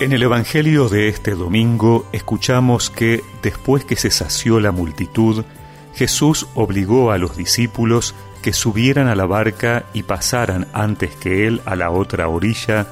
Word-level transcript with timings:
En 0.00 0.12
el 0.12 0.22
Evangelio 0.22 0.88
de 0.88 1.08
este 1.08 1.32
domingo 1.32 2.06
escuchamos 2.12 2.88
que 2.88 3.20
después 3.42 3.84
que 3.84 3.96
se 3.96 4.12
sació 4.12 4.60
la 4.60 4.70
multitud, 4.70 5.44
Jesús 5.92 6.46
obligó 6.54 7.10
a 7.10 7.18
los 7.18 7.36
discípulos 7.36 8.14
que 8.40 8.52
subieran 8.52 9.08
a 9.08 9.16
la 9.16 9.26
barca 9.26 9.86
y 9.92 10.04
pasaran 10.04 10.68
antes 10.72 11.16
que 11.16 11.48
él 11.48 11.62
a 11.64 11.74
la 11.74 11.90
otra 11.90 12.28
orilla, 12.28 12.86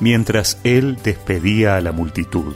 mientras 0.00 0.60
él 0.62 0.98
despedía 1.02 1.76
a 1.76 1.80
la 1.80 1.92
multitud. 1.92 2.54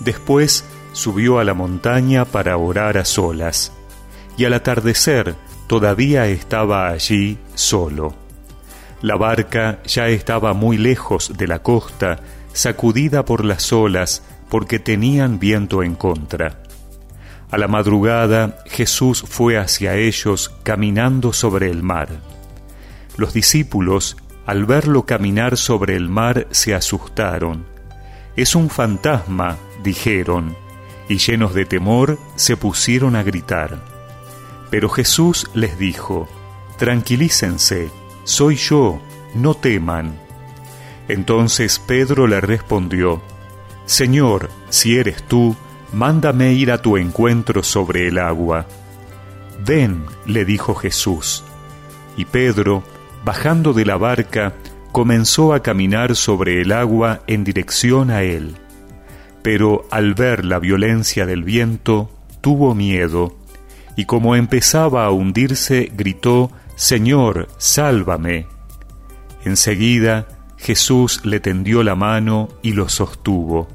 Después 0.00 0.64
subió 0.94 1.38
a 1.38 1.44
la 1.44 1.52
montaña 1.52 2.24
para 2.24 2.56
orar 2.56 2.96
a 2.96 3.04
solas, 3.04 3.72
y 4.38 4.46
al 4.46 4.54
atardecer 4.54 5.34
todavía 5.66 6.28
estaba 6.28 6.88
allí 6.88 7.36
solo. 7.56 8.14
La 9.02 9.16
barca 9.16 9.82
ya 9.84 10.08
estaba 10.08 10.54
muy 10.54 10.78
lejos 10.78 11.36
de 11.36 11.46
la 11.46 11.58
costa, 11.58 12.20
sacudida 12.52 13.24
por 13.24 13.44
las 13.44 13.72
olas, 13.72 14.22
porque 14.48 14.78
tenían 14.78 15.38
viento 15.38 15.82
en 15.82 15.94
contra. 15.94 16.62
A 17.50 17.58
la 17.58 17.68
madrugada 17.68 18.58
Jesús 18.66 19.24
fue 19.26 19.58
hacia 19.58 19.96
ellos 19.96 20.54
caminando 20.62 21.32
sobre 21.32 21.70
el 21.70 21.82
mar. 21.82 22.08
Los 23.16 23.34
discípulos, 23.34 24.16
al 24.46 24.64
verlo 24.64 25.04
caminar 25.04 25.56
sobre 25.56 25.94
el 25.96 26.08
mar, 26.08 26.46
se 26.50 26.74
asustaron. 26.74 27.66
Es 28.36 28.54
un 28.54 28.70
fantasma, 28.70 29.58
dijeron, 29.82 30.56
y 31.08 31.18
llenos 31.18 31.52
de 31.52 31.66
temor 31.66 32.18
se 32.36 32.56
pusieron 32.56 33.16
a 33.16 33.22
gritar. 33.22 33.78
Pero 34.70 34.88
Jesús 34.88 35.50
les 35.52 35.78
dijo, 35.78 36.28
Tranquilícense, 36.78 37.90
soy 38.24 38.56
yo, 38.56 39.00
no 39.34 39.54
teman. 39.54 40.18
Entonces 41.08 41.78
Pedro 41.78 42.26
le 42.26 42.40
respondió, 42.40 43.22
Señor, 43.86 44.50
si 44.68 44.96
eres 44.96 45.22
tú, 45.24 45.56
mándame 45.92 46.52
ir 46.52 46.70
a 46.70 46.78
tu 46.78 46.96
encuentro 46.96 47.62
sobre 47.62 48.08
el 48.08 48.18
agua. 48.18 48.66
Ven, 49.64 50.04
le 50.26 50.44
dijo 50.44 50.74
Jesús. 50.74 51.44
Y 52.16 52.24
Pedro, 52.24 52.82
bajando 53.24 53.72
de 53.72 53.84
la 53.84 53.96
barca, 53.96 54.54
comenzó 54.92 55.54
a 55.54 55.62
caminar 55.62 56.16
sobre 56.16 56.60
el 56.60 56.72
agua 56.72 57.22
en 57.26 57.44
dirección 57.44 58.10
a 58.10 58.22
él. 58.22 58.56
Pero 59.42 59.86
al 59.90 60.14
ver 60.14 60.44
la 60.44 60.58
violencia 60.58 61.26
del 61.26 61.42
viento, 61.42 62.10
tuvo 62.40 62.74
miedo, 62.74 63.36
y 63.96 64.04
como 64.04 64.36
empezaba 64.36 65.04
a 65.04 65.10
hundirse, 65.10 65.90
gritó, 65.94 66.50
Señor, 66.76 67.48
sálvame. 67.58 68.46
Enseguida 69.44 70.26
Jesús 70.62 71.22
le 71.24 71.40
tendió 71.40 71.82
la 71.82 71.96
mano 71.96 72.48
y 72.62 72.72
lo 72.74 72.88
sostuvo, 72.88 73.66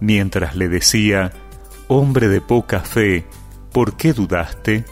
mientras 0.00 0.54
le 0.54 0.68
decía, 0.68 1.32
Hombre 1.88 2.28
de 2.28 2.42
poca 2.42 2.80
fe, 2.80 3.24
¿por 3.72 3.96
qué 3.96 4.12
dudaste? 4.12 4.84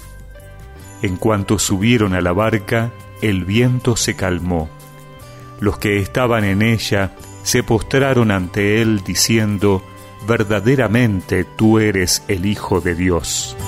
En 1.03 1.17
cuanto 1.17 1.59
subieron 1.59 2.15
a 2.15 2.23
la 2.23 2.33
barca, 2.33 2.91
el 3.21 3.45
viento 3.45 3.97
se 3.97 4.17
calmó. 4.17 4.71
Los 5.61 5.77
que 5.77 5.99
estaban 5.99 6.45
en 6.45 6.63
ella 6.63 7.13
se 7.43 7.63
postraron 7.63 8.31
ante 8.31 8.81
él 8.81 9.03
diciendo, 9.05 9.85
Verdaderamente 10.27 11.45
tú 11.45 11.79
eres 11.79 12.25
el 12.29 12.47
Hijo 12.47 12.81
de 12.81 12.95
Dios. 12.95 13.59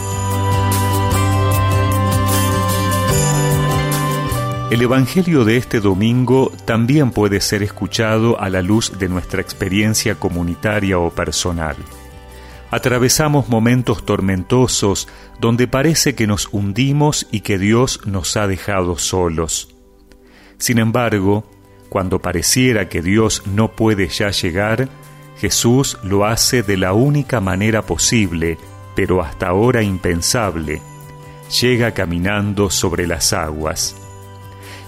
El 4.75 4.83
Evangelio 4.83 5.45
de 5.45 5.57
este 5.57 5.79
domingo 5.79 6.51
también 6.65 7.13
puede 7.13 7.41
ser 7.41 7.63
escuchado 7.63 8.41
a 8.41 8.51
la 8.51 8.61
luz 8.61 8.99
de 8.99 9.09
nuestra 9.09 9.41
experiencia 9.41 10.17
comunitaria 10.17 10.99
o 10.99 11.11
personal. 11.11 11.77
Atravesamos 12.73 13.49
momentos 13.49 14.05
tormentosos 14.05 15.07
donde 15.39 15.69
parece 15.69 16.17
que 16.17 16.27
nos 16.27 16.49
hundimos 16.51 17.29
y 17.31 17.43
que 17.43 17.57
Dios 17.57 18.01
nos 18.05 18.37
ha 18.37 18.49
dejado 18.49 18.99
solos. 18.99 19.73
Sin 20.59 20.79
embargo, 20.79 21.49
cuando 21.89 22.19
pareciera 22.19 22.89
que 22.89 23.01
Dios 23.01 23.45
no 23.47 23.77
puede 23.77 24.09
ya 24.09 24.31
llegar, 24.31 24.89
Jesús 25.39 25.99
lo 26.03 26.25
hace 26.25 26.65
de 26.65 26.79
la 26.79 26.95
única 26.95 27.41
manera 27.41 27.83
posible, 27.83 28.59
pero 28.97 29.23
hasta 29.23 29.47
ahora 29.47 29.85
impensable. 29.85 30.83
Llega 31.61 31.93
caminando 31.93 32.71
sobre 32.71 33.07
las 33.07 33.33
aguas. 33.33 34.01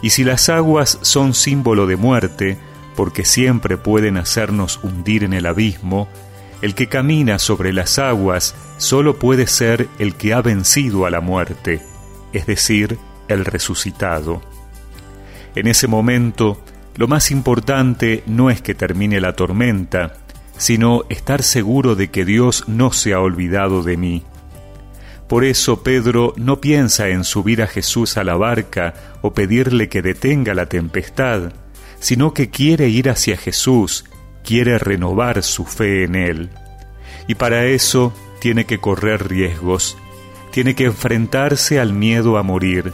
Y 0.02 0.10
si 0.10 0.24
las 0.24 0.48
aguas 0.48 0.98
son 1.02 1.34
símbolo 1.34 1.86
de 1.86 1.96
muerte, 1.96 2.58
porque 2.96 3.24
siempre 3.24 3.76
pueden 3.76 4.16
hacernos 4.16 4.80
hundir 4.82 5.24
en 5.24 5.32
el 5.32 5.46
abismo, 5.46 6.08
el 6.62 6.74
que 6.74 6.88
camina 6.88 7.38
sobre 7.38 7.72
las 7.72 7.98
aguas 7.98 8.54
solo 8.78 9.18
puede 9.18 9.46
ser 9.46 9.88
el 9.98 10.14
que 10.14 10.32
ha 10.32 10.40
vencido 10.40 11.06
a 11.06 11.10
la 11.10 11.20
muerte, 11.20 11.82
es 12.32 12.46
decir, 12.46 12.98
el 13.28 13.44
resucitado. 13.44 14.40
En 15.54 15.66
ese 15.66 15.86
momento, 15.86 16.58
lo 16.96 17.08
más 17.08 17.30
importante 17.30 18.22
no 18.26 18.50
es 18.50 18.62
que 18.62 18.74
termine 18.74 19.20
la 19.20 19.34
tormenta, 19.34 20.14
sino 20.56 21.04
estar 21.08 21.42
seguro 21.42 21.94
de 21.94 22.08
que 22.08 22.24
Dios 22.24 22.64
no 22.66 22.92
se 22.92 23.12
ha 23.12 23.20
olvidado 23.20 23.82
de 23.82 23.96
mí. 23.96 24.22
Por 25.28 25.44
eso 25.44 25.82
Pedro 25.82 26.34
no 26.36 26.60
piensa 26.60 27.08
en 27.08 27.24
subir 27.24 27.62
a 27.62 27.66
Jesús 27.66 28.16
a 28.16 28.24
la 28.24 28.36
barca 28.36 28.94
o 29.22 29.34
pedirle 29.34 29.88
que 29.88 30.02
detenga 30.02 30.54
la 30.54 30.66
tempestad, 30.66 31.52
sino 31.98 32.32
que 32.32 32.50
quiere 32.50 32.88
ir 32.88 33.10
hacia 33.10 33.36
Jesús 33.36 34.04
quiere 34.46 34.78
renovar 34.78 35.42
su 35.42 35.64
fe 35.64 36.04
en 36.04 36.14
Él. 36.14 36.50
Y 37.26 37.34
para 37.34 37.66
eso 37.66 38.14
tiene 38.40 38.64
que 38.64 38.78
correr 38.78 39.28
riesgos, 39.28 39.98
tiene 40.52 40.74
que 40.74 40.84
enfrentarse 40.84 41.80
al 41.80 41.92
miedo 41.92 42.38
a 42.38 42.42
morir, 42.42 42.92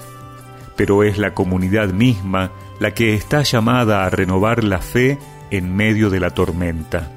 pero 0.75 1.05
es 1.05 1.19
la 1.19 1.35
comunidad 1.35 1.91
misma 1.91 2.51
la 2.81 2.95
que 2.95 3.15
está 3.15 3.43
llamada 3.43 4.05
a 4.05 4.11
renovar 4.11 4.65
la 4.65 4.79
fe 4.79 5.19
en 5.51 5.77
medio 5.77 6.09
de 6.09 6.19
la 6.19 6.31
tormenta. 6.31 7.13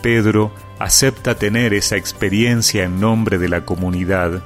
Pedro 0.00 0.52
acepta 0.78 1.34
tener 1.34 1.74
esa 1.74 1.96
experiencia 1.96 2.84
en 2.84 3.00
nombre 3.00 3.38
de 3.38 3.48
la 3.48 3.64
comunidad, 3.64 4.42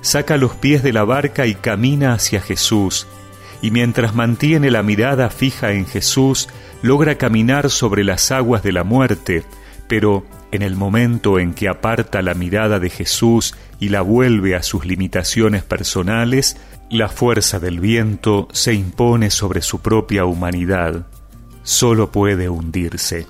saca 0.00 0.36
los 0.36 0.54
pies 0.54 0.82
de 0.82 0.92
la 0.92 1.04
barca 1.04 1.46
y 1.46 1.54
camina 1.54 2.12
hacia 2.12 2.40
Jesús, 2.40 3.06
y 3.62 3.70
mientras 3.70 4.14
mantiene 4.14 4.70
la 4.70 4.82
mirada 4.82 5.30
fija 5.30 5.72
en 5.72 5.86
Jesús, 5.86 6.48
logra 6.82 7.16
caminar 7.16 7.70
sobre 7.70 8.04
las 8.04 8.30
aguas 8.30 8.62
de 8.62 8.72
la 8.72 8.84
muerte, 8.84 9.44
pero 9.88 10.26
en 10.52 10.62
el 10.62 10.76
momento 10.76 11.38
en 11.38 11.54
que 11.54 11.68
aparta 11.68 12.22
la 12.22 12.34
mirada 12.34 12.78
de 12.78 12.90
Jesús 12.90 13.56
y 13.80 13.88
la 13.88 14.02
vuelve 14.02 14.54
a 14.54 14.62
sus 14.62 14.84
limitaciones 14.84 15.64
personales, 15.64 16.58
la 16.90 17.08
fuerza 17.08 17.58
del 17.58 17.80
viento 17.80 18.48
se 18.52 18.74
impone 18.74 19.30
sobre 19.30 19.62
su 19.62 19.80
propia 19.80 20.26
humanidad. 20.26 21.06
Solo 21.62 22.12
puede 22.12 22.48
hundirse. 22.48 23.26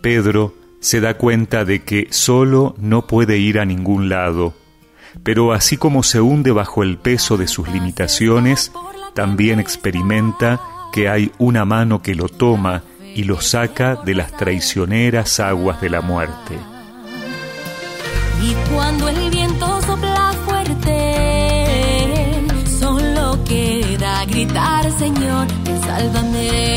Pedro 0.00 0.54
se 0.84 1.00
da 1.00 1.14
cuenta 1.14 1.64
de 1.64 1.82
que 1.82 2.08
solo 2.10 2.74
no 2.76 3.06
puede 3.06 3.38
ir 3.38 3.58
a 3.58 3.64
ningún 3.64 4.10
lado, 4.10 4.52
pero 5.22 5.54
así 5.54 5.78
como 5.78 6.02
se 6.02 6.20
hunde 6.20 6.52
bajo 6.52 6.82
el 6.82 6.98
peso 6.98 7.38
de 7.38 7.48
sus 7.48 7.66
limitaciones, 7.70 8.70
también 9.14 9.60
experimenta 9.60 10.60
que 10.92 11.08
hay 11.08 11.32
una 11.38 11.64
mano 11.64 12.02
que 12.02 12.14
lo 12.14 12.28
toma 12.28 12.82
y 13.14 13.24
lo 13.24 13.40
saca 13.40 13.96
de 13.96 14.14
las 14.14 14.36
traicioneras 14.36 15.40
aguas 15.40 15.80
de 15.80 15.88
la 15.88 16.02
muerte. 16.02 16.58
Y 18.42 18.52
cuando 18.70 19.08
el 19.08 19.30
viento 19.30 19.80
sopla 19.80 20.34
fuerte, 20.44 21.64
solo 22.78 23.42
queda 23.48 24.26
gritar, 24.26 24.92
Señor, 24.98 25.46
sálvame. 25.86 26.74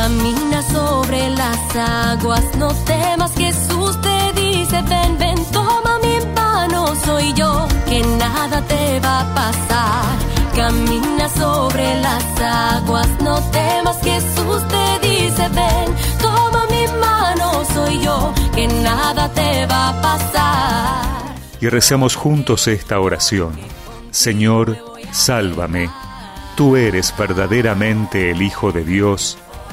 Camina 0.00 0.62
sobre 0.62 1.30
las 1.30 1.76
aguas, 1.76 2.44
no 2.56 2.68
temas, 2.84 3.32
Jesús 3.34 4.00
te 4.00 4.40
dice, 4.40 4.80
ven, 4.82 5.18
ven, 5.18 5.44
toma 5.50 5.98
mi 6.00 6.16
mano, 6.36 6.94
soy 7.04 7.32
yo, 7.34 7.66
que 7.88 8.00
nada 8.16 8.62
te 8.62 9.00
va 9.00 9.20
a 9.22 9.34
pasar 9.34 10.28
Camina 10.54 11.28
sobre 11.28 12.00
las 12.00 12.40
aguas, 12.40 13.08
no 13.22 13.40
temas, 13.50 13.96
Jesús 14.02 14.62
te 14.68 15.08
dice, 15.08 15.48
ven, 15.48 15.94
toma 16.20 16.64
mi 16.70 17.00
mano, 17.00 17.64
soy 17.74 18.00
yo, 18.00 18.32
que 18.54 18.66
nada 18.66 19.28
te 19.32 19.66
va 19.66 19.88
a 19.88 20.02
pasar. 20.02 21.34
Y 21.60 21.68
recemos 21.68 22.14
juntos 22.14 22.68
esta 22.68 23.00
oración. 23.00 23.52
Señor, 24.12 24.78
sálvame, 25.10 25.90
tú 26.56 26.76
eres 26.76 27.12
verdaderamente 27.18 28.30
el 28.30 28.42
Hijo 28.42 28.70
de 28.70 28.84
Dios. 28.84 29.38